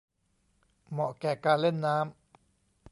[0.89, 2.15] เหมาะแก่การเล่นน้ำ